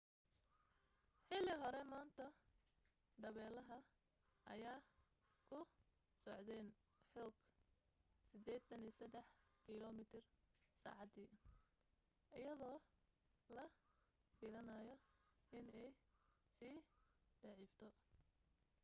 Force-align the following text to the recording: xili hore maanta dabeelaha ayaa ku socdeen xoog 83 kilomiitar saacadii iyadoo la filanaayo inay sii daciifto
xili 1.27 1.53
hore 1.63 1.81
maanta 1.91 2.25
dabeelaha 3.23 3.77
ayaa 4.53 4.79
ku 5.49 5.57
socdeen 6.23 6.67
xoog 7.13 7.35
83 8.31 9.21
kilomiitar 9.65 10.23
saacadii 10.81 11.29
iyadoo 12.39 12.77
la 13.55 13.65
filanaayo 14.37 14.95
inay 15.57 15.89
sii 16.57 16.77
daciifto 17.41 17.87